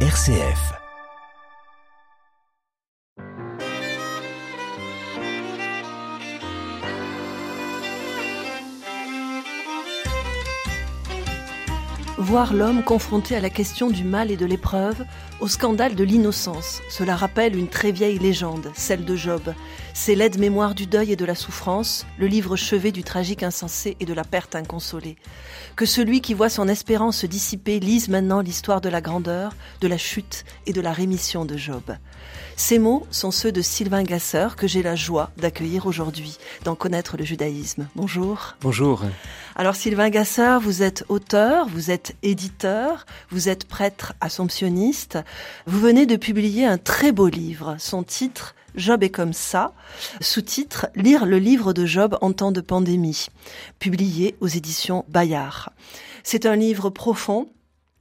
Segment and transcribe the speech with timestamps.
[0.00, 0.85] RCF.
[12.26, 15.04] Voir l'homme confronté à la question du mal et de l'épreuve,
[15.38, 16.82] au scandale de l'innocence.
[16.90, 19.54] Cela rappelle une très vieille légende, celle de Job.
[19.94, 23.96] C'est l'aide mémoire du deuil et de la souffrance, le livre chevet du tragique insensé
[24.00, 25.14] et de la perte inconsolée.
[25.76, 29.86] Que celui qui voit son espérance se dissiper lise maintenant l'histoire de la grandeur, de
[29.86, 31.96] la chute et de la rémission de Job.
[32.56, 37.16] Ces mots sont ceux de Sylvain Gasseur que j'ai la joie d'accueillir aujourd'hui, d'en connaître
[37.16, 37.86] le judaïsme.
[37.94, 38.56] Bonjour.
[38.62, 39.02] Bonjour.
[39.54, 45.18] Alors Sylvain Gasseur, vous êtes auteur, vous êtes éditeur, vous êtes prêtre assomptionniste.
[45.66, 47.76] Vous venez de publier un très beau livre.
[47.78, 49.72] Son titre Job est comme ça,
[50.20, 53.28] sous-titre Lire le livre de Job en temps de pandémie,
[53.78, 55.70] publié aux éditions Bayard.
[56.22, 57.48] C'est un livre profond,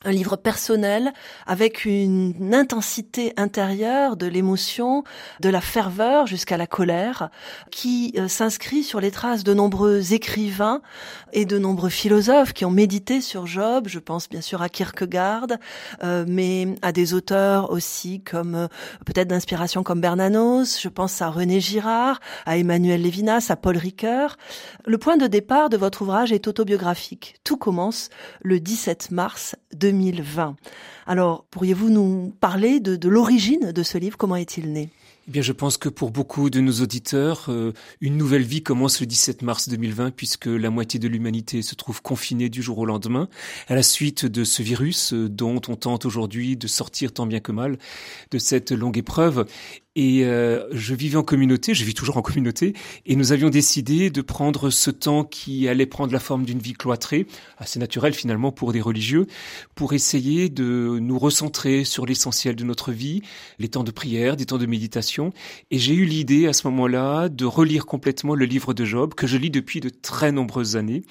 [0.05, 1.11] un livre personnel
[1.47, 5.03] avec une intensité intérieure de l'émotion,
[5.39, 7.29] de la ferveur jusqu'à la colère,
[7.71, 10.81] qui euh, s'inscrit sur les traces de nombreux écrivains
[11.33, 13.87] et de nombreux philosophes qui ont médité sur Job.
[13.87, 15.47] Je pense bien sûr à Kierkegaard,
[16.03, 18.67] euh, mais à des auteurs aussi comme euh,
[19.05, 20.79] peut-être d'inspiration comme Bernanos.
[20.79, 24.37] Je pense à René Girard, à Emmanuel Lévinas, à Paul Ricoeur.
[24.85, 27.35] Le point de départ de votre ouvrage est autobiographique.
[27.43, 28.09] Tout commence
[28.43, 30.55] le 17 mars 2020 2020.
[31.07, 34.17] Alors, pourriez-vous nous parler de, de l'origine de ce livre?
[34.17, 34.89] Comment est-il né?
[35.27, 38.99] Eh bien, je pense que pour beaucoup de nos auditeurs, euh, une nouvelle vie commence
[38.99, 42.85] le 17 mars 2020 puisque la moitié de l'humanité se trouve confinée du jour au
[42.85, 43.27] lendemain
[43.67, 47.39] à la suite de ce virus euh, dont on tente aujourd'hui de sortir tant bien
[47.39, 47.79] que mal
[48.29, 49.47] de cette longue épreuve.
[49.97, 52.73] Et euh, je vivais en communauté, je vis toujours en communauté,
[53.05, 56.73] et nous avions décidé de prendre ce temps qui allait prendre la forme d'une vie
[56.73, 59.25] cloîtrée, assez naturelle finalement pour des religieux,
[59.73, 63.21] pour essayer de nous recentrer sur l'essentiel de notre vie,
[63.57, 65.31] les temps de prière, des temps de méditation.
[65.71, 69.27] Et j'ai eu l'idée à ce moment-là de relire complètement le livre de Job, que
[69.27, 71.03] je lis depuis de très nombreuses années.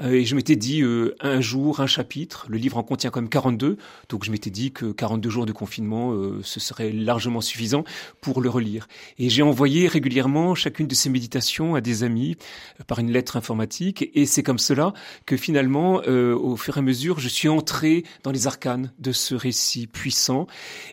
[0.00, 3.28] Euh, et je m'étais dit euh, un jour, un chapitre, le livre en contient comme
[3.28, 3.76] 42,
[4.08, 6.12] donc je m'étais dit que 42 jours de confinement,
[6.42, 7.84] ce serait largement suffisant
[8.20, 8.88] pour le relire.
[9.18, 12.36] Et j'ai envoyé régulièrement chacune de ces méditations à des amis
[12.80, 14.10] euh, par une lettre informatique.
[14.14, 14.92] Et c'est comme cela
[15.26, 19.12] que finalement, euh, au fur et à mesure, je suis entré dans les arcanes de
[19.12, 20.46] ce récit puissant.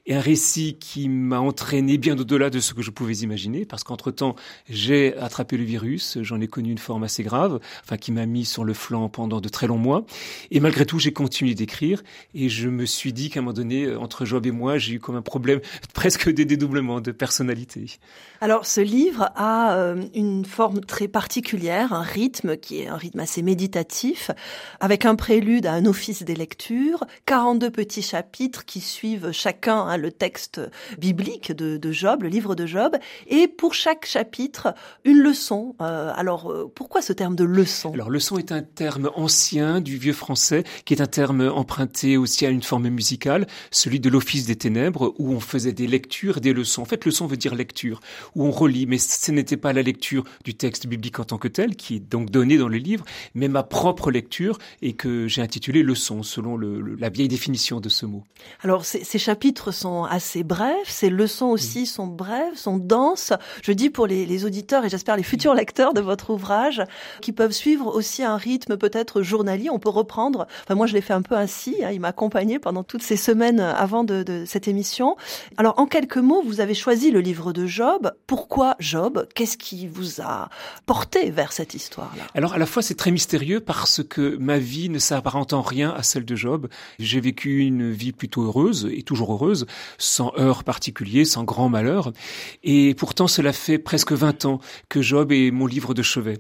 [0.05, 3.65] Et un récit qui m'a entraîné bien au-delà de ce que je pouvais imaginer.
[3.65, 4.35] Parce qu'entre-temps,
[4.69, 6.17] j'ai attrapé le virus.
[6.21, 9.41] J'en ai connu une forme assez grave, enfin qui m'a mis sur le flanc pendant
[9.41, 10.05] de très longs mois.
[10.51, 12.03] Et malgré tout, j'ai continué d'écrire.
[12.33, 14.93] Et je me suis dit qu'à un moment donné, euh, entre Job et moi, j'ai
[14.93, 15.59] eu comme un problème
[15.93, 17.85] presque des dédoublements personnalité.
[18.41, 23.19] Alors ce livre a euh, une forme très particulière, un rythme qui est un rythme
[23.19, 24.31] assez méditatif,
[24.79, 29.97] avec un prélude à un office des lectures, 42 petits chapitres qui suivent chacun hein,
[29.97, 30.61] le texte
[30.97, 32.97] biblique de, de, Job, le livre de Job,
[33.27, 34.73] et pour chaque chapitre,
[35.05, 35.75] une leçon.
[35.81, 37.93] Euh, alors euh, pourquoi ce terme de leçon?
[37.93, 42.45] Alors leçon est un terme ancien du vieux français, qui est un terme emprunté aussi
[42.45, 46.41] à une forme musicale, celui de l'office des ténèbres, où on faisait des lectures et
[46.41, 46.81] des leçons.
[46.81, 47.99] En fait, leçon veut dire lecture,
[48.35, 51.47] où on relit, mais ce n'était pas la lecture du texte biblique en tant que
[51.47, 55.41] tel, qui est donc donné dans le livre, mais ma propre lecture, et que j'ai
[55.41, 58.23] intitulé leçon, selon le, la vieille définition de ce mot.
[58.61, 63.33] Alors, ces, ces chapitres sont assez brefs, ces leçons aussi sont brèves, sont denses.
[63.63, 66.81] Je dis pour les, les auditeurs et j'espère les futurs lecteurs de votre ouvrage,
[67.21, 71.01] qui peuvent suivre aussi un rythme peut-être journalier, on peut reprendre, enfin moi je l'ai
[71.01, 74.43] fait un peu ainsi, hein, il m'a accompagné pendant toutes ces semaines avant de, de
[74.45, 75.15] cette émission.
[75.57, 78.11] Alors, en quelques mots, vous avez choisi le livre de Job.
[78.27, 79.27] Pourquoi Job?
[79.33, 80.49] Qu'est-ce qui vous a
[80.85, 82.23] porté vers cette histoire-là?
[82.35, 85.89] Alors à la fois c'est très mystérieux parce que ma vie ne s'apparente en rien
[85.89, 86.67] à celle de Job.
[86.99, 89.65] J'ai vécu une vie plutôt heureuse et toujours heureuse,
[89.97, 92.13] sans heurts particuliers, sans grand malheur.
[92.63, 96.37] Et pourtant cela fait presque 20 ans que Job est mon livre de chevet.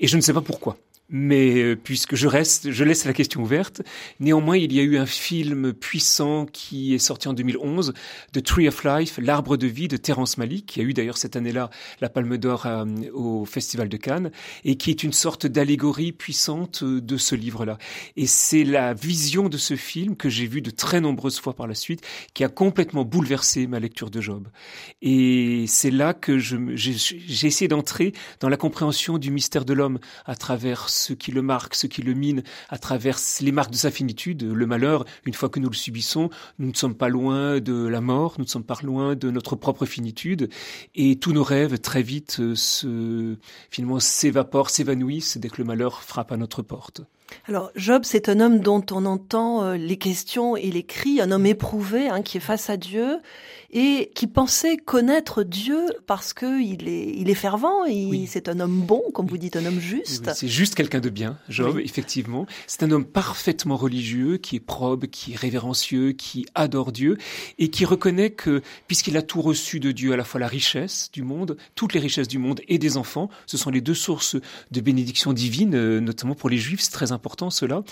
[0.00, 0.78] Et je ne sais pas pourquoi
[1.10, 3.82] mais euh, puisque je reste, je laisse la question ouverte.
[4.20, 7.92] Néanmoins, il y a eu un film puissant qui est sorti en 2011,
[8.32, 11.36] The Tree of Life, l'arbre de vie de Terrence Malick, qui a eu d'ailleurs cette
[11.36, 11.70] année-là
[12.00, 14.30] la Palme d'Or euh, au Festival de Cannes,
[14.64, 17.78] et qui est une sorte d'allégorie puissante euh, de ce livre-là.
[18.16, 21.66] Et c'est la vision de ce film que j'ai vu de très nombreuses fois par
[21.66, 22.02] la suite,
[22.34, 24.48] qui a complètement bouleversé ma lecture de Job.
[25.02, 30.36] Et c'est là que j'ai essayé d'entrer dans la compréhension du mystère de l'homme à
[30.36, 33.90] travers ce qui le marque, ce qui le mine, à travers les marques de sa
[33.90, 37.86] finitude, le malheur, une fois que nous le subissons, nous ne sommes pas loin de
[37.86, 40.50] la mort, nous ne sommes pas loin de notre propre finitude,
[40.94, 43.36] et tous nos rêves très vite se,
[43.70, 47.02] finalement s'évaporent, s'évanouissent dès que le malheur frappe à notre porte.
[47.46, 51.30] Alors Job, c'est un homme dont on entend euh, les questions et les cris, un
[51.30, 53.18] homme éprouvé hein, qui est face à Dieu
[53.72, 58.60] et qui pensait connaître Dieu parce que il est, il est fervent, et c'est un
[58.60, 60.30] homme bon, comme vous dites, un homme juste.
[60.34, 62.46] c'est juste quelqu'un de bien, Job, effectivement.
[62.66, 67.16] C'est un homme parfaitement religieux, qui est probe, qui est révérencieux, qui adore Dieu
[67.58, 71.10] et qui reconnaît que puisqu'il a tout reçu de Dieu, à la fois la richesse
[71.12, 74.36] du monde, toutes les richesses du monde et des enfants, ce sont les deux sources
[74.70, 77.82] de bénédiction divine, euh, notamment pour les Juifs, c'est très important cela.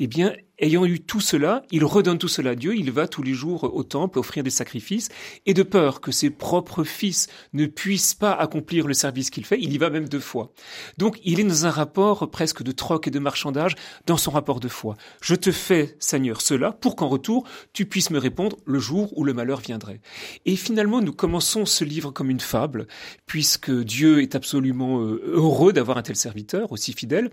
[0.00, 3.22] Eh bien, ayant eu tout cela, il redonne tout cela à Dieu, il va tous
[3.22, 5.08] les jours au temple offrir des sacrifices,
[5.46, 9.58] et de peur que ses propres fils ne puissent pas accomplir le service qu'il fait,
[9.60, 10.52] il y va même deux fois.
[10.98, 13.74] Donc il est dans un rapport presque de troc et de marchandage
[14.06, 14.96] dans son rapport de foi.
[15.20, 19.24] Je te fais, Seigneur, cela pour qu'en retour, tu puisses me répondre le jour où
[19.24, 20.00] le malheur viendrait.
[20.44, 22.86] Et finalement, nous commençons ce livre comme une fable,
[23.26, 27.30] puisque Dieu est absolument euh, heureux d'avoir un tel serviteur, aussi fidèle,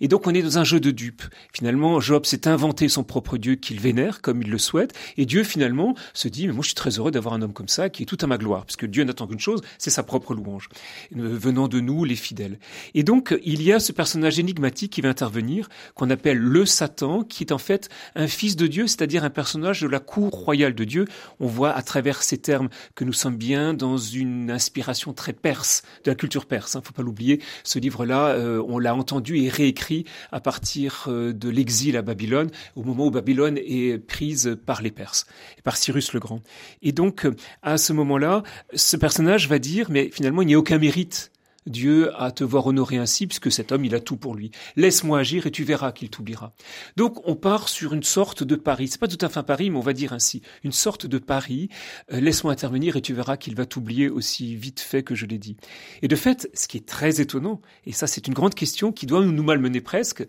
[0.00, 1.22] et donc on est dans un jeu de dupes.
[1.52, 4.92] Finalement, Job s'est inventé son propre Dieu qu'il vénère comme il le souhaite.
[5.16, 7.68] Et Dieu, finalement, se dit, mais moi, je suis très heureux d'avoir un homme comme
[7.68, 8.64] ça qui est tout à ma gloire.
[8.64, 10.68] Parce que Dieu n'attend qu'une chose, c'est sa propre louange.
[11.12, 12.58] Venant de nous, les fidèles.
[12.94, 17.22] Et donc, il y a ce personnage énigmatique qui va intervenir, qu'on appelle le Satan,
[17.22, 20.74] qui est en fait un fils de Dieu, c'est-à-dire un personnage de la cour royale
[20.74, 21.06] de Dieu.
[21.40, 25.82] On voit à travers ces termes que nous sommes bien dans une inspiration très perse,
[26.04, 26.74] de la culture perse.
[26.74, 27.40] Il hein, faut pas l'oublier.
[27.64, 32.50] Ce livre-là, euh, on l'a entendu et réécrit à partir euh, de l'exil à Babylone
[32.74, 35.26] au moment où Babylone est prise par les Perses,
[35.64, 36.40] par Cyrus le Grand.
[36.82, 37.26] Et donc,
[37.62, 38.42] à ce moment-là,
[38.74, 41.30] ce personnage va dire, mais finalement, il n'y a aucun mérite
[41.66, 44.50] Dieu à te voir honorer ainsi, puisque cet homme, il a tout pour lui.
[44.76, 46.52] Laisse-moi agir et tu verras qu'il t'oubliera.
[46.96, 48.88] Donc, on part sur une sorte de pari.
[48.88, 50.42] C'est pas tout à fait un pari, mais on va dire ainsi.
[50.64, 51.68] Une sorte de pari.
[52.12, 55.38] Euh, laisse-moi intervenir et tu verras qu'il va t'oublier aussi vite fait que je l'ai
[55.38, 55.56] dit.
[56.02, 59.06] Et de fait, ce qui est très étonnant, et ça, c'est une grande question qui
[59.06, 60.26] doit nous malmener presque,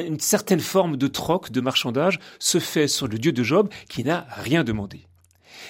[0.00, 4.04] une certaine forme de troc, de marchandage, se fait sur le Dieu de Job qui
[4.04, 5.09] n'a rien demandé.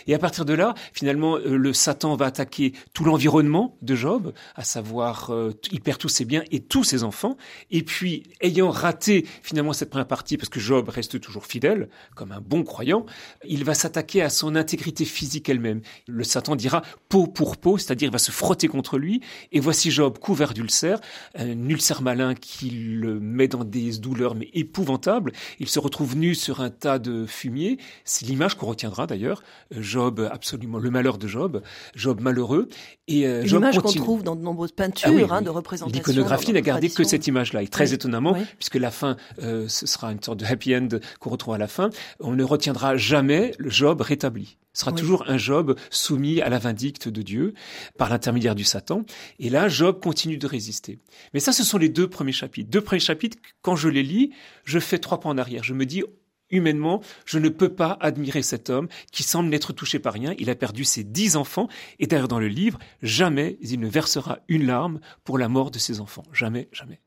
[0.07, 4.33] Et à partir de là, finalement, euh, le Satan va attaquer tout l'environnement de Job,
[4.55, 7.37] à savoir, euh, il perd tous ses biens et tous ses enfants.
[7.71, 12.33] Et puis, ayant raté finalement cette première partie, parce que Job reste toujours fidèle, comme
[12.33, 13.07] un bon croyant,
[13.47, 15.81] il va s'attaquer à son intégrité physique elle-même.
[16.07, 19.21] Le Satan dira peau pour peau, c'est-à-dire il va se frotter contre lui.
[19.53, 21.01] Et voici Job couvert d'ulcères,
[21.35, 25.33] un ulcère malin qui le met dans des douleurs mais épouvantables.
[25.59, 27.79] Il se retrouve nu sur un tas de fumier.
[28.05, 29.43] C'est l'image qu'on retiendra d'ailleurs.
[29.81, 31.63] Job, absolument le malheur de Job,
[31.95, 32.69] Job malheureux.
[33.09, 35.99] Et euh, Job image qu'on trouve dans de nombreuses peintures ah hein, de représentation.
[35.99, 37.63] L'iconographie n'a gardé que cette image-là.
[37.63, 40.89] Et très étonnamment, puisque la fin, euh, ce sera une sorte de happy end
[41.19, 41.91] qu'on retrouve à la fin,
[42.21, 44.59] on ne retiendra jamais le Job rétabli.
[44.73, 47.55] Ce sera toujours un Job soumis à la vindicte de Dieu
[47.99, 49.05] par l'intermédiaire du Satan.
[49.41, 51.01] Et là, Job continue de résister.
[51.35, 52.71] Mais ça, ce sont les deux premiers chapitres.
[52.71, 54.31] Deux premiers chapitres, quand je les lis,
[54.65, 55.65] je fais trois pas en arrière.
[55.65, 56.05] Je me dis,
[56.51, 60.35] humainement, je ne peux pas admirer cet homme qui semble n'être touché par rien.
[60.39, 61.69] Il a perdu ses dix enfants.
[61.99, 65.79] Et d'ailleurs, dans le livre, jamais il ne versera une larme pour la mort de
[65.79, 66.25] ses enfants.
[66.33, 67.01] Jamais, jamais.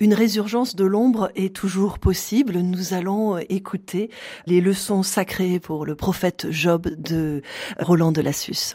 [0.00, 2.58] Une résurgence de l'ombre est toujours possible.
[2.58, 4.10] Nous allons écouter
[4.46, 7.42] les leçons sacrées pour le prophète Job de
[7.78, 8.74] Roland de Lassus.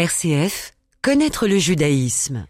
[0.00, 2.46] RCF, connaître le judaïsme.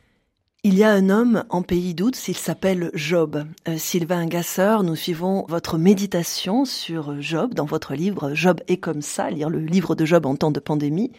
[0.80, 3.44] Il y a un homme en pays d'août, s'il s'appelle Job.
[3.68, 9.02] Euh, Sylvain Gasseur, nous suivons votre méditation sur Job dans votre livre Job est comme
[9.02, 11.12] ça, lire le livre de Job en temps de pandémie.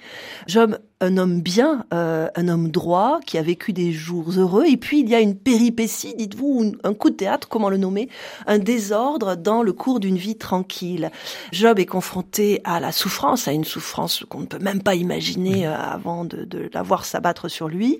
[0.47, 4.77] Job, un homme bien, euh, un homme droit, qui a vécu des jours heureux, et
[4.77, 8.09] puis il y a une péripétie, dites-vous, un coup de théâtre, comment le nommer,
[8.47, 11.11] un désordre dans le cours d'une vie tranquille.
[11.51, 15.67] Job est confronté à la souffrance, à une souffrance qu'on ne peut même pas imaginer
[15.67, 17.99] euh, avant de, de la voir s'abattre sur lui,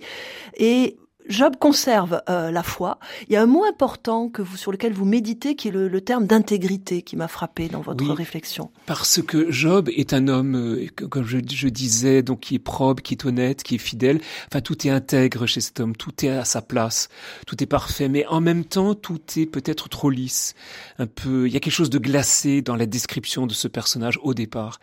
[0.58, 0.98] et
[1.31, 3.00] Job conserve euh, la foi.
[3.27, 6.01] Il y a un mot important que vous, sur lequel vous méditez, qui est le,
[6.01, 8.71] terme d'intégrité, qui m'a frappé dans votre réflexion.
[8.85, 13.01] Parce que Job est un homme, euh, comme je, je, disais, donc qui est probe,
[13.01, 14.19] qui est honnête, qui est fidèle.
[14.47, 17.07] Enfin, tout est intègre chez cet homme, tout est à sa place,
[17.47, 18.09] tout est parfait.
[18.09, 20.53] Mais en même temps, tout est peut-être trop lisse,
[21.00, 21.47] un peu.
[21.47, 24.79] Il y a quelque chose de glacé dans la description de ce personnage au départ.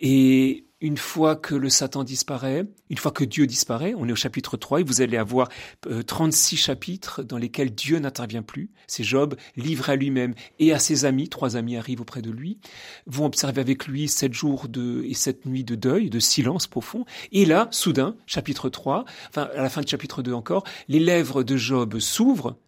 [0.00, 4.16] Et une fois que le Satan disparaît, une fois que Dieu disparaît, on est au
[4.16, 5.48] chapitre 3 et vous allez avoir
[6.06, 8.68] 36 euh, chapitres dans lesquels Dieu n'intervient plus.
[8.86, 12.58] C'est Job livré à lui-même et à ses amis, trois amis arrivent auprès de lui,
[13.06, 17.06] vont observer avec lui sept jours de, et sept nuits de deuil, de silence profond.
[17.32, 21.44] Et là, soudain, chapitre 3, enfin à la fin de chapitre 2 encore, les lèvres
[21.44, 22.58] de Job s'ouvrent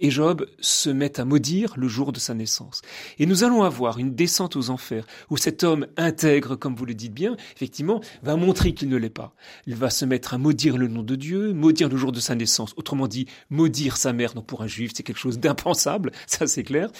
[0.00, 2.82] et Job se met à maudire le jour de sa naissance.
[3.18, 6.94] Et nous allons avoir une descente aux enfers, où cet homme intègre, comme vous le
[6.94, 9.34] dites bien, effectivement, va montrer qu'il ne l'est pas.
[9.66, 12.34] Il va se mettre à maudire le nom de Dieu, maudire le jour de sa
[12.34, 14.34] naissance, autrement dit, maudire sa mère.
[14.34, 16.90] Donc pour un juif, c'est quelque chose d'impensable, ça c'est clair.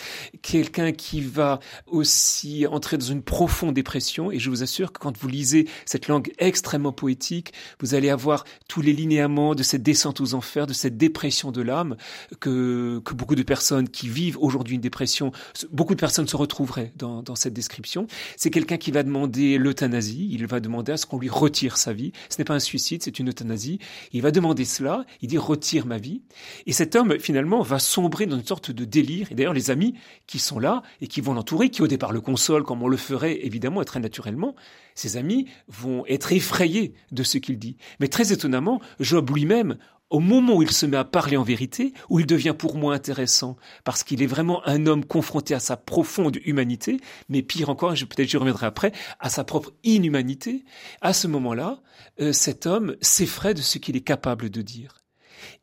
[0.43, 5.17] Quelqu'un qui va aussi entrer dans une profonde dépression, et je vous assure que quand
[5.17, 10.21] vous lisez cette langue extrêmement poétique, vous allez avoir tous les linéaments de cette descente
[10.21, 11.97] aux enfers, de cette dépression de l'âme
[12.41, 15.33] que que, beaucoup de personnes qui vivent aujourd'hui une dépression,
[15.71, 18.07] beaucoup de personnes se retrouveraient dans, cette description.
[18.37, 21.93] C'est quelqu'un qui va demander l'euthanasie, il va demander à ce qu'on lui retire sa
[21.93, 22.13] vie.
[22.29, 23.79] Ce n'est pas un suicide, c'est une euthanasie.
[24.13, 26.23] Il va demander cela, il dit retire ma vie.
[26.67, 29.31] Et cet homme, finalement, va sombrer dans une sorte de délire.
[29.31, 29.95] Et d'ailleurs, les amis
[30.27, 32.97] qui sont là et qui vont l'entourer, qui au départ le consolent comme on le
[32.97, 34.55] ferait évidemment et très naturellement,
[34.95, 37.77] ses amis vont être effrayés de ce qu'il dit.
[38.01, 39.77] Mais très étonnamment, Job lui-même
[40.11, 42.95] au moment où il se met à parler en vérité, où il devient pour moi
[42.95, 46.99] intéressant, parce qu'il est vraiment un homme confronté à sa profonde humanité,
[47.29, 50.65] mais pire encore, peut-être j'y reviendrai après, à sa propre inhumanité,
[51.01, 51.81] à ce moment-là,
[52.21, 55.03] euh, cet homme s'effraie de ce qu'il est capable de dire.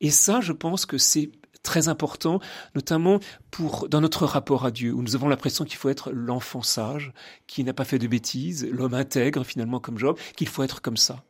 [0.02, 1.32] Et ça, je pense que c'est
[1.64, 2.40] très important,
[2.76, 3.20] notamment
[3.50, 7.14] pour dans notre rapport à Dieu, où nous avons l'impression qu'il faut être l'enfant sage,
[7.48, 10.98] qui n'a pas fait de bêtises, l'homme intègre finalement comme Job, qu'il faut être comme
[10.98, 11.24] ça.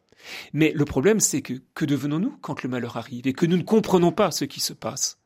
[0.53, 3.63] Mais le problème, c'est que que devenons-nous quand le malheur arrive et que nous ne
[3.63, 5.17] comprenons pas ce qui se passe?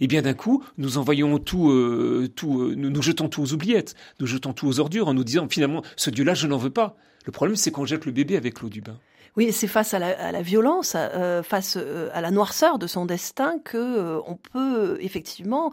[0.00, 3.94] Et bien d'un coup, nous envoyons tout, euh, tout euh, nous, jetons tout aux oubliettes,
[4.20, 6.96] nous jetons tout aux ordures en nous disant finalement, ce Dieu-là, je n'en veux pas.
[7.24, 8.98] Le problème, c'est qu'on jette le bébé avec l'eau du bain.
[9.36, 14.18] Oui, c'est face à la, violence, euh, face à la noirceur de son destin que
[14.26, 15.72] on peut effectivement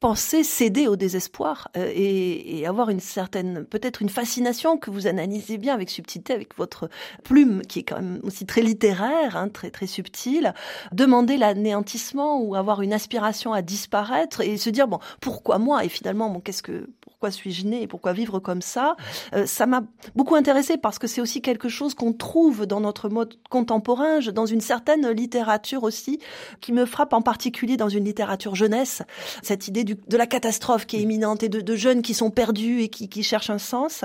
[0.00, 5.58] penser céder au désespoir euh, et, avoir une certaine, peut-être une fascination que vous analysez
[5.58, 6.88] bien avec subtilité, avec votre
[7.22, 10.54] plume qui est quand même aussi très littéraire, hein, très très subtile.
[10.92, 15.84] Demander l'anéantissement ou avoir une aspiration à disparaître et se dire bon pourquoi moi?
[15.84, 18.96] Et finalement bon qu'est-ce que pourquoi suis-je né et pourquoi vivre comme ça?
[19.34, 19.82] Euh, Ça m'a
[20.14, 24.46] beaucoup intéressé parce que c'est aussi quelque chose qu'on trouve dans notre mode contemporain, dans
[24.46, 26.18] une certaine littérature aussi,
[26.60, 29.02] qui me frappe en particulier dans une littérature jeunesse,
[29.42, 32.82] cette idée du de la catastrophe qui est imminente et de, jeunes qui sont perdus
[32.82, 34.04] et qui, cherchent un sens.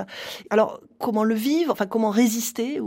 [0.50, 2.80] Alors, comment le vivre Enfin, comment résister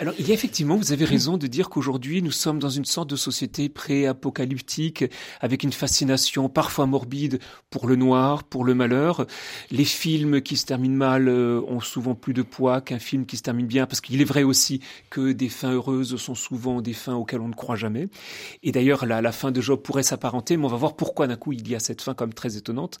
[0.00, 2.84] alors, il y a effectivement, vous avez raison de dire qu'aujourd'hui, nous sommes dans une
[2.84, 5.04] sorte de société pré-apocalyptique,
[5.40, 9.26] avec une fascination parfois morbide pour le noir, pour le malheur.
[9.70, 13.36] Les films qui se terminent mal euh, ont souvent plus de poids qu'un film qui
[13.36, 14.80] se termine bien, parce qu'il est vrai aussi
[15.10, 18.08] que des fins heureuses sont souvent des fins auxquelles on ne croit jamais.
[18.62, 21.52] Et d'ailleurs, la, fin de Job pourrait s'apparenter, mais on va voir pourquoi d'un coup
[21.52, 23.00] il y a cette comme très étonnante.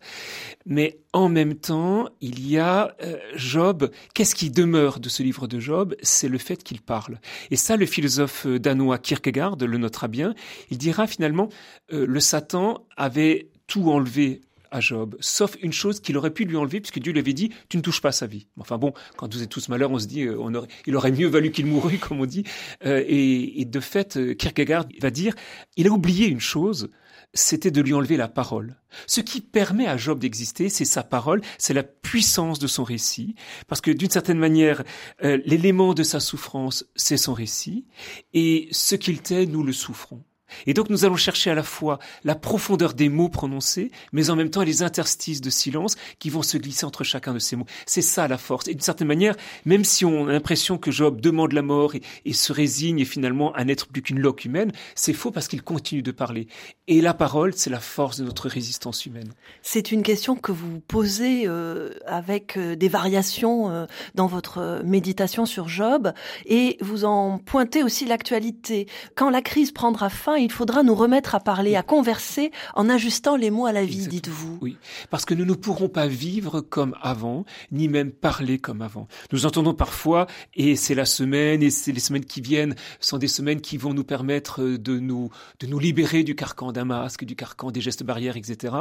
[0.64, 3.90] Mais en même temps, il y a euh, Job.
[4.16, 5.94] Qu'est-ce qui demeure de ce livre de Job?
[6.00, 7.20] C'est le fait qu'il parle.
[7.50, 10.34] Et ça, le philosophe euh, danois Kierkegaard le notera bien.
[10.70, 11.50] Il dira finalement,
[11.92, 16.56] euh, le Satan avait tout enlevé à Job, sauf une chose qu'il aurait pu lui
[16.56, 18.46] enlever, puisque Dieu lui avait dit, tu ne touches pas sa vie.
[18.58, 21.28] Enfin bon, quand vous êtes tous malheurs, on se dit, on aurait, il aurait mieux
[21.28, 22.44] valu qu'il mourût, comme on dit.
[22.86, 25.34] et, et, de fait, Kierkegaard va dire,
[25.76, 26.88] il a oublié une chose,
[27.34, 28.76] c'était de lui enlever la parole.
[29.06, 33.34] Ce qui permet à Job d'exister, c'est sa parole, c'est la puissance de son récit,
[33.66, 34.82] parce que d'une certaine manière,
[35.22, 37.86] euh, l'élément de sa souffrance, c'est son récit,
[38.32, 40.22] et ce qu'il tait, nous le souffrons.
[40.66, 44.36] Et donc nous allons chercher à la fois la profondeur des mots prononcés, mais en
[44.36, 47.66] même temps les interstices de silence qui vont se glisser entre chacun de ces mots.
[47.86, 48.68] C'est ça la force.
[48.68, 52.32] Et d'une certaine manière, même si on a l'impression que Job demande la mort et,
[52.32, 56.02] se résigne et finalement à n'être plus qu'une loque humaine, c'est faux parce qu'il continue
[56.02, 56.48] de parler.
[56.86, 59.32] Et la parole, c'est la force de notre résistance humaine.
[59.62, 65.46] C'est une question que vous posez euh, avec euh, des variations euh, dans votre méditation
[65.46, 66.12] sur Job
[66.44, 68.86] et vous en pointez aussi l'actualité.
[69.14, 73.36] Quand la crise prendra fin, il faudra nous remettre à parler, à converser en ajustant
[73.36, 74.58] les mots à la vie, dites-vous.
[74.60, 74.76] Oui,
[75.10, 79.08] parce que nous ne pourrons pas vivre comme avant, ni même parler comme avant.
[79.32, 83.28] Nous entendons parfois, et c'est la semaine, et c'est les semaines qui viennent, sont des
[83.28, 87.36] semaines qui vont nous permettre de nous, de nous libérer du carcan d'un masque, du
[87.36, 88.74] carcan des gestes barrières, etc.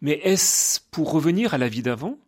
[0.00, 2.18] Mais est-ce pour revenir à la vie d'avant?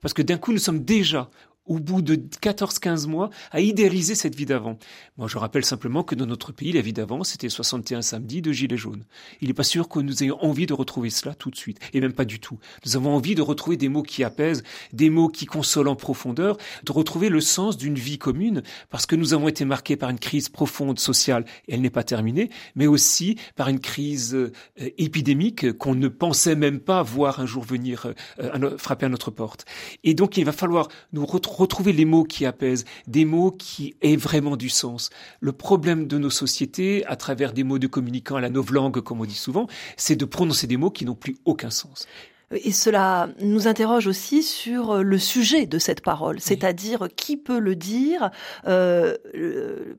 [0.00, 1.30] Parce que d'un coup, nous sommes déjà
[1.66, 4.78] au bout de 14-15 mois, à idéaliser cette vie d'avant.
[5.16, 8.52] Moi, je rappelle simplement que dans notre pays, la vie d'avant, c'était 61 samedis de
[8.52, 9.04] gilets jaunes.
[9.40, 12.00] Il n'est pas sûr que nous ayons envie de retrouver cela tout de suite, et
[12.00, 12.58] même pas du tout.
[12.84, 16.58] Nous avons envie de retrouver des mots qui apaisent, des mots qui consolent en profondeur,
[16.84, 20.18] de retrouver le sens d'une vie commune, parce que nous avons été marqués par une
[20.18, 25.72] crise profonde sociale, et elle n'est pas terminée, mais aussi par une crise euh, épidémique
[25.78, 29.64] qu'on ne pensait même pas voir un jour venir euh, frapper à notre porte.
[30.02, 33.94] Et donc, il va falloir nous retrouver retrouver les mots qui apaisent, des mots qui
[34.02, 35.10] aient vraiment du sens.
[35.40, 39.20] Le problème de nos sociétés, à travers des mots de communicants à la novlangue, comme
[39.20, 42.06] on dit souvent, c'est de prononcer des mots qui n'ont plus aucun sens.
[42.52, 47.58] Et cela nous interroge aussi sur euh, le sujet de cette parole, c'est-à-dire qui peut
[47.58, 48.30] le dire,
[48.66, 49.16] euh,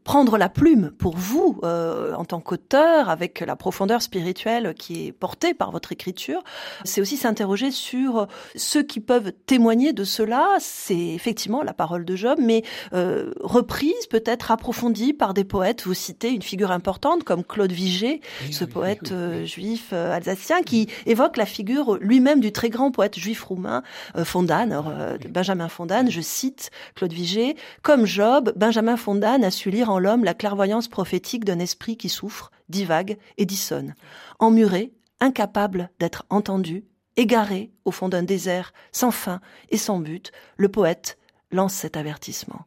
[0.04, 5.12] prendre la plume pour vous euh, en tant qu'auteur, avec la profondeur spirituelle qui est
[5.12, 6.44] portée par votre écriture.
[6.84, 10.48] C'est aussi s'interroger sur ceux qui peuvent témoigner de cela.
[10.60, 15.86] C'est effectivement la parole de Job, mais euh, reprise, peut-être approfondie par des poètes.
[15.86, 18.22] Vous citez une figure importante comme Claude Vigée,
[18.52, 23.44] ce poète euh, juif alsacien, qui évoque la figure lui-même du très grand poète juif
[23.44, 23.84] roumain
[24.16, 29.70] euh, Fondane, euh, Benjamin Fondane, je cite Claude Vigée, comme Job, Benjamin Fondane a su
[29.70, 33.96] lire en l'homme la clairvoyance prophétique d'un esprit qui souffre, divague et dissonne,
[34.40, 36.86] emmuré, incapable d'être entendu,
[37.18, 39.40] égaré au fond d'un désert sans fin
[39.70, 41.18] et sans but, le poète
[41.52, 42.66] lance cet avertissement.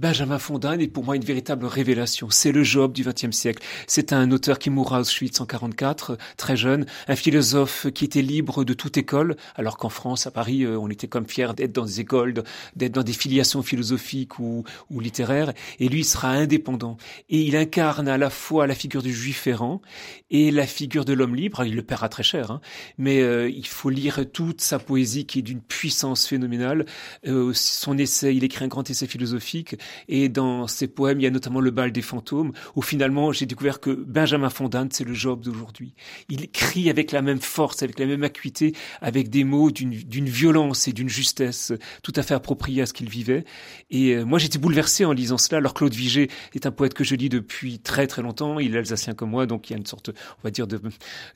[0.00, 2.30] Benjamin Fondane est pour moi une véritable révélation.
[2.30, 3.62] C'est le Job du XXe siècle.
[3.86, 8.22] C'est un auteur qui mourra à Auschwitz en 44, très jeune, un philosophe qui était
[8.22, 11.72] libre de toute école, alors qu'en France, à Paris, euh, on était comme fiers d'être
[11.72, 12.32] dans des écoles,
[12.76, 15.52] d'être dans des filiations philosophiques ou, ou littéraires.
[15.80, 16.96] Et lui, il sera indépendant.
[17.28, 19.82] Et il incarne à la fois la figure du juif errant
[20.30, 21.62] et la figure de l'homme libre.
[21.66, 22.62] Il le paiera très cher, hein.
[22.96, 26.86] mais euh, il faut lire toute sa poésie qui est d'une puissance phénoménale.
[27.26, 29.76] Euh, son essai, il écrit un grand essai philosophique
[30.08, 33.46] et dans ses poèmes, il y a notamment Le bal des fantômes, où finalement j'ai
[33.46, 35.94] découvert que Benjamin Fondane, c'est le Job d'aujourd'hui.
[36.28, 40.88] Il crie avec la même force, avec la même acuité, avec des mots d'une violence
[40.88, 41.72] et d'une justesse
[42.02, 43.44] tout à fait appropriées à ce qu'il vivait.
[43.90, 45.58] Et euh, moi, j'étais bouleversé en lisant cela.
[45.58, 48.58] Alors Claude Vigée est un poète que je lis depuis très très longtemps.
[48.58, 50.80] Il est alsacien comme moi, donc il y a une sorte, on va dire, de,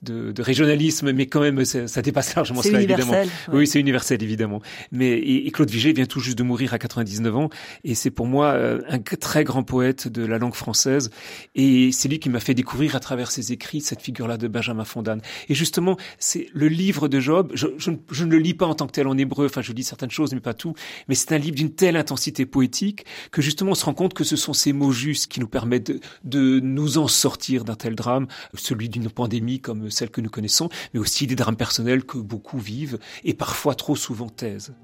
[0.02, 3.14] de, de régionalisme, mais quand même, ça, dépasse largement cela, évidemment.
[3.52, 4.60] Oui, c'est universel, évidemment.
[4.92, 7.50] Mais et, et Claude Vigée vient tout juste de mourir à 99 ans,
[7.84, 11.10] et c'est pour moi euh, un très grand poète de la langue française.
[11.54, 14.84] Et c'est lui qui m'a fait découvrir à travers ses écrits cette figure-là de Benjamin
[14.84, 15.20] Fondane.
[15.48, 17.52] Et justement, c'est le livre de Job.
[17.54, 19.46] Je, ne le lis pas en tant que tel en hébreu.
[19.46, 20.74] Enfin, je lis certaines choses, mais pas tout.
[21.08, 24.24] Mais c'est un livre d'une telle intensité poétique que justement, on se rend compte que
[24.24, 27.94] ce sont ces mots justes qui nous permettent de, de nous en sortir d'un tel
[27.94, 32.18] drame, celui d'une pandémie comme celle que nous connaissons, mais aussi des drames personnels que
[32.18, 34.74] beaucoup vivent et parfois trop souvent taisent.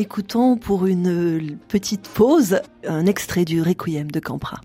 [0.00, 4.60] Écoutons pour une petite pause un extrait du Requiem de Campra.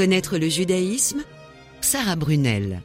[0.00, 1.24] Connaître le judaïsme?
[1.82, 2.80] Sarah Brunel.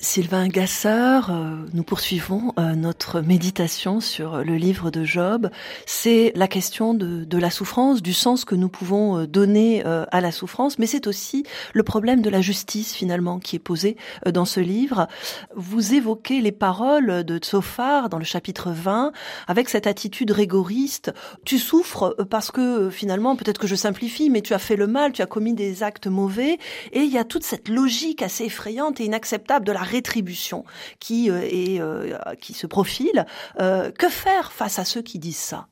[0.00, 5.50] Sylvain Gasseur, euh, nous poursuivons euh, notre méditation sur le livre de Job.
[5.86, 10.20] C'est la question de, de, la souffrance, du sens que nous pouvons euh, donner à
[10.20, 13.96] la souffrance, mais c'est aussi le problème de la justice finalement qui est posé
[14.30, 15.08] dans ce livre.
[15.56, 19.12] Vous évoquez les paroles de Tsophar dans le chapitre 20
[19.46, 21.12] avec cette attitude rigoriste.
[21.44, 25.12] Tu souffres parce que finalement, peut-être que je simplifie, mais tu as fait le mal,
[25.12, 26.58] tu as commis des actes mauvais,
[26.92, 30.64] et il y a toute cette logique assez effrayante et inacceptable de la rétribution
[31.00, 33.26] qui euh, euh, qui se profile.
[33.60, 35.68] Euh, que faire face à ceux qui disent ça?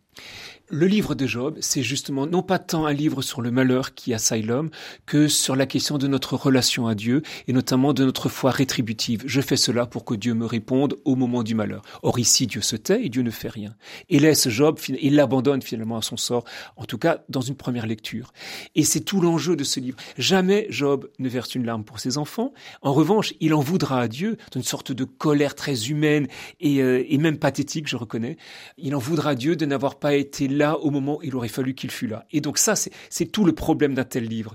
[0.69, 4.13] Le livre de Job, c'est justement non pas tant un livre sur le malheur qui
[4.15, 4.71] assaille l'homme
[5.07, 9.23] que sur la question de notre relation à Dieu et notamment de notre foi rétributive.
[9.27, 11.83] Je fais cela pour que Dieu me réponde au moment du malheur.
[12.03, 13.75] Or ici, Dieu se tait et Dieu ne fait rien.
[14.09, 16.45] Et laisse Job, il l'abandonne finalement à son sort,
[16.77, 18.33] en tout cas dans une première lecture.
[18.75, 19.99] Et c'est tout l'enjeu de ce livre.
[20.19, 22.53] Jamais Job ne verse une larme pour ses enfants.
[22.83, 26.27] En revanche, il en voudra à Dieu d'une sorte de colère très humaine
[26.61, 28.37] et, euh, et même pathétique, je reconnais.
[28.79, 31.49] Il en voudra à Dieu de n'avoir pas été là au moment où il aurait
[31.49, 32.27] fallu qu'il fût là.
[32.33, 34.55] Et donc ça, c'est tout le problème d'un tel livre.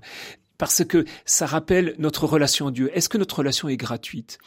[0.58, 2.92] Parce que ça rappelle notre relation à Dieu.
[2.94, 4.38] Est-ce que notre relation est gratuite?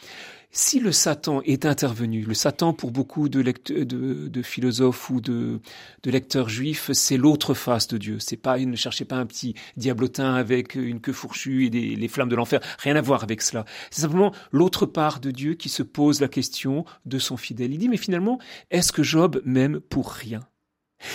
[0.49, 5.59] Si le Satan est intervenu, le Satan pour beaucoup de, de, philosophes ou de,
[6.05, 8.19] lecteurs juifs, c'est l'autre face de Dieu.
[8.19, 12.07] C'est pas, ne cherchez pas un petit diablotin avec une queue fourchue et des, les
[12.07, 12.61] flammes de l'enfer.
[12.79, 13.65] Rien à voir avec cela.
[13.91, 17.73] C'est simplement l'autre part de Dieu qui se pose la question de son fidèle.
[17.73, 18.39] Il dit, mais finalement,
[18.71, 20.47] est-ce que Job m'aime pour rien?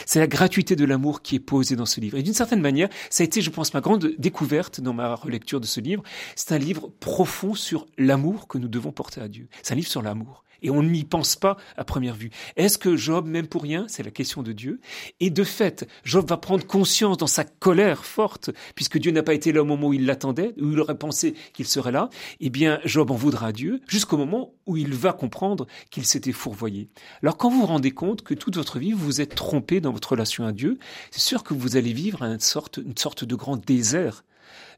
[0.06, 2.18] C'est la gratuité de l'amour qui est posée dans ce livre.
[2.18, 5.60] Et d'une certaine manière, ça a été, je pense, ma grande découverte dans ma relecture
[5.60, 6.02] de ce livre.
[6.36, 9.48] C'est un livre profond sur l'amour que nous devons porter à Dieu.
[9.62, 12.30] C'est un livre sur l'amour et on n'y pense pas à première vue.
[12.56, 14.80] Est-ce que Job m'aime pour rien C'est la question de Dieu.
[15.20, 19.34] Et de fait, Job va prendre conscience dans sa colère forte, puisque Dieu n'a pas
[19.34, 22.50] été là au moment où il l'attendait, où il aurait pensé qu'il serait là, eh
[22.50, 26.88] bien Job en voudra à Dieu jusqu'au moment où il va comprendre qu'il s'était fourvoyé.
[27.22, 29.92] Alors quand vous vous rendez compte que toute votre vie, vous vous êtes trompé dans
[29.92, 30.78] votre relation à Dieu,
[31.10, 34.24] c'est sûr que vous allez vivre une sorte de grand désert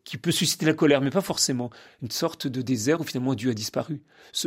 [0.05, 1.71] qui peut susciter la colère, mais pas forcément.
[2.03, 4.03] Une sorte de désert où finalement Dieu a disparu.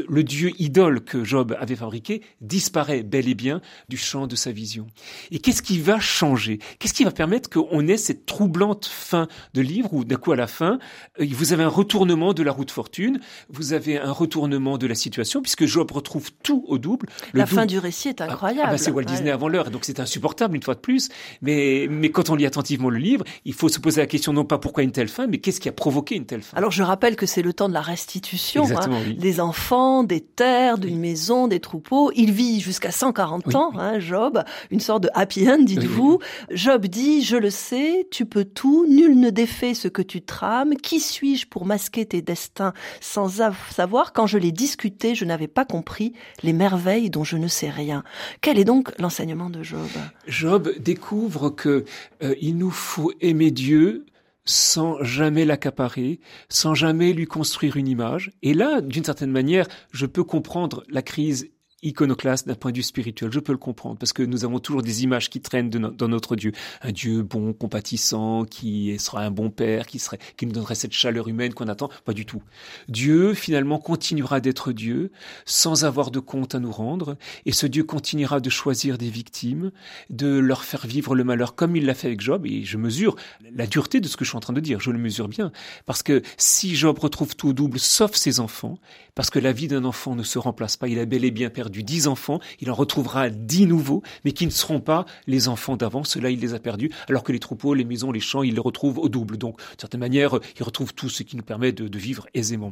[0.07, 4.51] le Dieu idole que Job avait fabriqué disparaît bel et bien du champ de sa
[4.51, 4.87] vision.
[5.31, 6.59] Et qu'est-ce qui va changer?
[6.79, 10.35] Qu'est-ce qui va permettre qu'on ait cette troublante fin de livre où d'un coup à
[10.35, 10.79] la fin,
[11.19, 14.95] euh, vous avez un retournement de la route fortune, vous avez un retournement de la
[14.95, 17.07] situation puisque Job retrouve tout au double.
[17.33, 18.67] la fin du récit est incroyable.
[18.67, 21.09] Ah, bah, c'est Walt Disney avant l'heure, donc c'est insupportable une fois de plus.
[21.41, 24.45] Mais, mais quand on lit attentivement le livre, il faut se poser la question non
[24.45, 26.57] pas pourquoi une telle fin, mais qu'est-ce qui a provoqué une telle fin?
[26.57, 30.79] Alors je rappelle que c'est le temps de la restitution hein, des enfants, des terres,
[30.79, 32.11] d'une maison, des troupeaux.
[32.15, 36.17] Il vit jusqu'à 140 ans, hein, Job, une sorte de happy end, dites-vous.
[36.49, 40.75] Job dit, je le sais, tu peux tout, nul ne défait ce que tu trames.
[40.77, 45.63] Qui suis-je pour masquer tes destins sans savoir Quand je l'ai discuté, je n'avais pas
[45.63, 48.03] compris les merveilles dont je ne sais rien.
[48.41, 49.89] Quel est donc l'enseignement de Job?
[50.25, 51.85] Job découvre que
[52.23, 54.05] euh, il nous faut aimer Dieu
[54.45, 58.31] sans jamais l'accaparer, sans jamais lui construire une image.
[58.43, 61.49] Et là, d'une certaine manière, je peux comprendre la crise
[61.85, 63.31] iconoclaste d'un point de vue spirituel.
[63.31, 66.35] Je peux le comprendre parce que nous avons toujours des images qui traînent dans notre
[66.35, 66.51] Dieu.
[66.81, 70.91] Un Dieu bon, compatissant, qui sera un bon père, qui serait, qui nous donnerait cette
[70.91, 71.89] chaleur humaine qu'on attend.
[72.03, 72.41] Pas du tout.
[72.89, 75.11] Dieu, finalement, continuera d'être Dieu
[75.45, 77.17] sans avoir de compte à nous rendre.
[77.45, 79.71] Et ce Dieu continuera de choisir des victimes,
[80.09, 82.45] de leur faire vivre le malheur comme il l'a fait avec Job.
[82.45, 83.15] Et je mesure
[83.53, 84.79] la dureté de ce que je suis en train de dire.
[84.79, 85.51] Je le mesure bien.
[85.85, 88.79] Parce que si Job retrouve tout double, sauf ses enfants,
[89.13, 91.49] parce que la vie d'un enfant ne se remplace pas, il a bel et bien
[91.49, 95.77] perdu dix enfants, il en retrouvera dix nouveaux, mais qui ne seront pas les enfants
[95.77, 96.03] d'avant.
[96.03, 98.59] Cela, il les a perdus, alors que les troupeaux, les maisons, les champs, il les
[98.59, 99.37] retrouve au double.
[99.37, 102.71] Donc, d'une certaine manière, il retrouve tout ce qui nous permet de, de vivre aisément.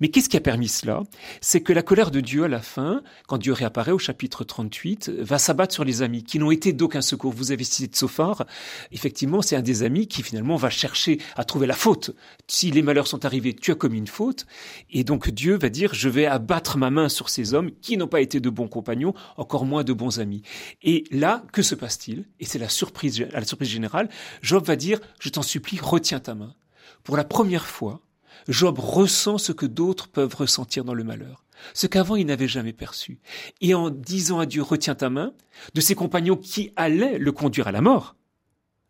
[0.00, 1.02] Mais qu'est-ce qui a permis cela?
[1.40, 5.10] C'est que la colère de Dieu, à la fin, quand Dieu réapparaît au chapitre 38,
[5.10, 7.32] va s'abattre sur les amis qui n'ont été d'aucun secours.
[7.32, 8.44] Vous avez cité de Sophar.
[8.92, 12.14] Effectivement, c'est un des amis qui finalement va chercher à trouver la faute.
[12.46, 14.46] Si les malheurs sont arrivés, tu as commis une faute.
[14.90, 18.08] Et donc Dieu va dire, je vais abattre ma main sur ces hommes qui n'ont
[18.08, 20.42] pas été de bons compagnons, encore moins de bons amis.
[20.82, 22.24] Et là, que se passe-t-il?
[22.40, 24.08] Et c'est la surprise, la surprise générale.
[24.42, 26.54] Job va dire, je t'en supplie, retiens ta main.
[27.02, 28.00] Pour la première fois,
[28.48, 32.72] Job ressent ce que d'autres peuvent ressentir dans le malheur, ce qu'avant il n'avait jamais
[32.72, 33.20] perçu.
[33.60, 35.32] Et en disant à Dieu, retiens ta main,
[35.74, 38.16] de ses compagnons qui allaient le conduire à la mort,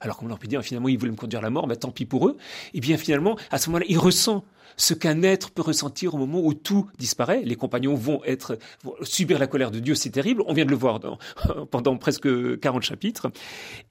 [0.00, 1.90] alors qu'on leur peut dire finalement ils voulaient me conduire à la mort, mais tant
[1.90, 2.36] pis pour eux.
[2.72, 4.44] Et bien finalement, à ce moment-là, il ressent
[4.76, 7.42] ce qu'un être peut ressentir au moment où tout disparaît.
[7.44, 8.58] Les compagnons vont être
[9.02, 10.42] subir la colère de Dieu, c'est terrible.
[10.46, 11.00] On vient de le voir
[11.70, 13.30] pendant presque 40 chapitres.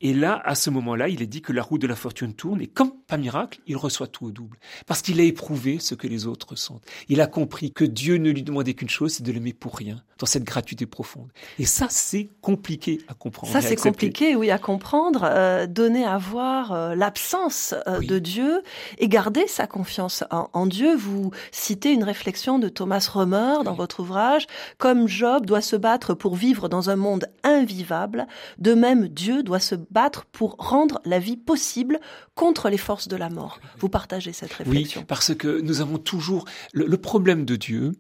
[0.02, 2.62] Et là, à ce moment-là, il est dit que la roue de la fortune tourne
[2.62, 6.08] et comme pas miracle, il reçoit tout au double parce qu'il a éprouvé ce que
[6.08, 6.84] les autres ressentent.
[7.08, 10.04] Il a compris que Dieu ne lui demandait qu'une chose, c'est de l'aimer pour rien,
[10.20, 11.32] dans cette gratuité profonde.
[11.60, 13.54] Et ça, c'est compliqué à comprendre.
[13.54, 15.24] Ça, c'est compliqué, oui, à comprendre.
[15.24, 18.62] Euh, donner à voir euh, l'absence euh, de Dieu
[18.98, 20.96] et garder sa confiance en, en Dieu.
[20.96, 24.48] Vous citez une réflexion de Thomas Romer dans votre ouvrage.
[24.78, 29.60] Comme Job doit se battre pour vivre dans un monde invivable, de même Dieu doit
[29.60, 32.00] se battre pour rendre la vie possible
[32.36, 33.60] contre les forces de la mort.
[33.78, 35.02] Vous partagez cette réflexion.
[35.02, 37.92] Oui, parce que nous avons toujours le, problème de Dieu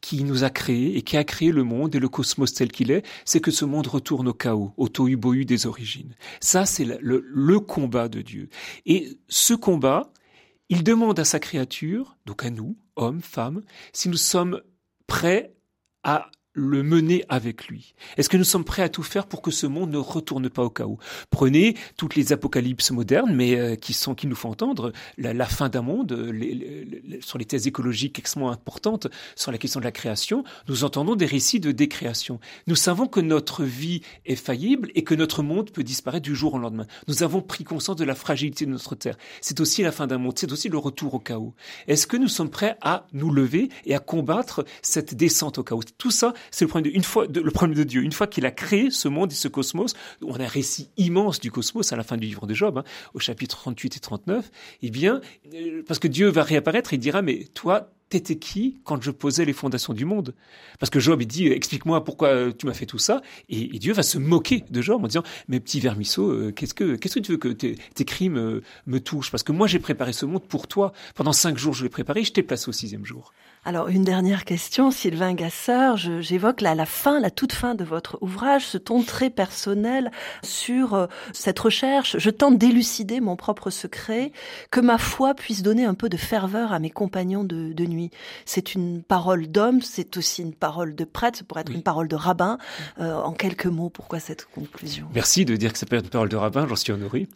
[0.00, 2.90] qui nous a créés et qui a créé le monde et le cosmos tel qu'il
[2.90, 6.14] est, c'est que ce monde retourne au chaos, au tohu-bohu des origines.
[6.40, 8.48] Ça, c'est le, le, combat de Dieu.
[8.86, 10.12] Et ce combat,
[10.74, 14.60] il demande à sa créature, donc à nous, hommes, femmes, si nous sommes
[15.06, 15.54] prêts
[16.02, 19.50] à le mener avec lui Est-ce que nous sommes prêts à tout faire pour que
[19.50, 20.98] ce monde ne retourne pas au chaos
[21.30, 25.68] Prenez toutes les apocalypses modernes, mais euh, qui sont qui nous font entendre la, fin
[25.68, 30.44] d'un monde, les, sur les thèses écologiques extrêmement importantes, sur la question de la création.
[30.68, 32.38] Nous entendons des récits de décréation.
[32.66, 36.54] Nous savons que notre vie est faillible et que notre monde peut disparaître du jour
[36.54, 36.86] au lendemain.
[37.08, 39.16] Nous avons pris conscience de la fragilité de notre terre.
[39.40, 40.38] C'est aussi la fin d'un monde.
[40.38, 41.54] C'est aussi le retour au chaos.
[41.88, 45.82] Est-ce que nous sommes prêts à nous lever et à combattre cette descente au chaos
[45.98, 48.02] Tout ça, c'est le problème de, une fois, le problème de Dieu.
[48.02, 51.40] Une fois qu'il a créé ce monde et ce cosmos, on a un récit immense
[51.40, 54.50] du cosmos à la fin du livre de Job, hein, au chapitre 38 et 39.
[54.82, 55.20] Eh bien,
[55.54, 59.44] euh, parce que Dieu va réapparaître, il dira, mais toi, t'étais qui quand je posais
[59.44, 60.34] les fondations du monde?
[60.78, 63.22] Parce que Job, il dit, explique-moi pourquoi euh, tu m'as fait tout ça.
[63.48, 66.96] Et, Dieu va se moquer de Job en disant, mais petit vermisseau, euh, qu'est-ce que
[66.96, 69.30] que tu veux que tes, crimes me touchent?
[69.30, 70.92] Parce que moi, j'ai préparé ce monde pour toi.
[71.14, 73.32] Pendant cinq jours, je l'ai préparé, je t'ai placé au sixième jour.
[73.66, 75.96] Alors, une dernière question, Sylvain Gasseur.
[75.96, 80.10] J'évoque la, fin, la toute fin de votre ouvrage, ce ton très personnel
[80.42, 82.18] sur euh, cette recherche.
[82.18, 84.32] Je tente d'élucider mon propre secret,
[84.70, 87.93] que ma foi puisse donner un peu de ferveur à mes compagnons de nuit.
[88.44, 92.08] C'est une parole d'homme, c'est aussi une parole de prêtre, ça pourrait être une parole
[92.08, 92.58] de rabbin.
[93.00, 95.08] Euh, en quelques mots, pourquoi cette conclusion?
[95.14, 97.28] Merci de dire que ça peut être une parole de rabbin, j'en suis honoré.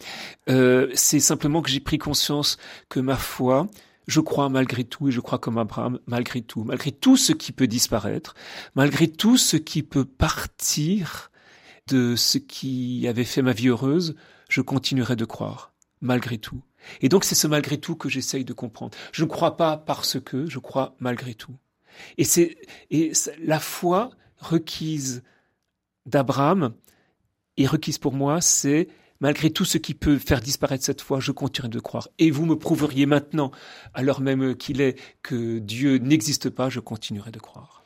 [0.48, 3.66] Euh, c'est simplement que j'ai pris conscience que ma foi,
[4.06, 7.52] je crois malgré tout, et je crois comme Abraham, malgré tout, malgré tout ce qui
[7.52, 8.34] peut disparaître,
[8.74, 11.30] malgré tout ce qui peut partir
[11.88, 14.14] de ce qui avait fait ma vie heureuse,
[14.48, 16.62] je continuerai de croire, malgré tout.
[17.00, 18.96] Et donc c'est ce malgré tout que j'essaye de comprendre.
[19.12, 21.54] Je ne crois pas parce que, je crois malgré tout.
[22.16, 22.56] Et c'est
[23.42, 25.22] la foi requise
[26.06, 26.74] d'Abraham
[27.56, 28.88] et requise pour moi, c'est
[29.20, 32.08] malgré tout ce qui peut faire disparaître cette foi, je continuerai de croire.
[32.18, 33.50] Et vous me prouveriez maintenant,
[33.94, 37.77] alors même qu'il est, que Dieu n'existe pas, je continuerai de croire.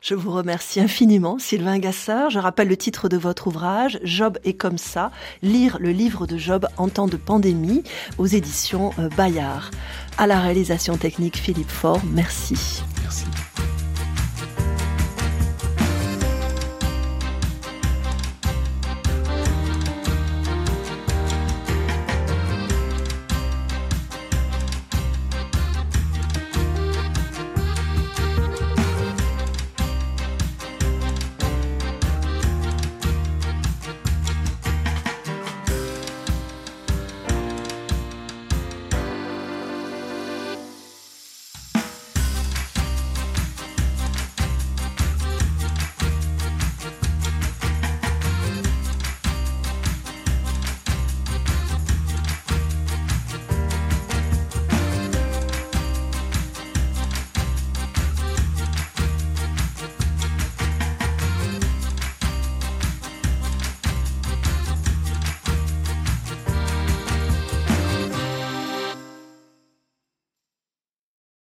[0.00, 2.30] Je vous remercie infiniment, Sylvain Gassard.
[2.30, 5.10] Je rappelle le titre de votre ouvrage, Job est comme ça,
[5.42, 7.82] lire le livre de Job en temps de pandémie,
[8.16, 9.70] aux éditions euh, Bayard.
[10.16, 12.82] À la réalisation technique, Philippe Faure, merci.
[13.02, 13.24] Merci.